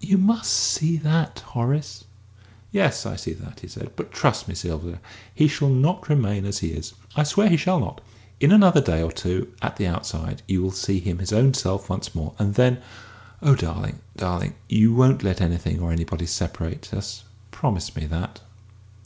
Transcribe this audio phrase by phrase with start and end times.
[0.00, 2.04] You must see that, Horace!"
[2.70, 5.00] "Yes, I see that," he said; "but trust me, Sylvia,
[5.34, 6.92] he shall not remain as he is.
[7.16, 8.02] I swear he shall not.
[8.38, 11.88] In another day or two, at the outside, you will see him his own self
[11.88, 12.34] once more.
[12.38, 12.82] And then
[13.40, 17.24] oh, darling, darling, you won't let anything or anybody separate us?
[17.50, 18.42] Promise me that!"